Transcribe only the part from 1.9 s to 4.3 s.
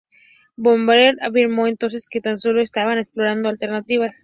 que tan solo estaban explorando alternativas.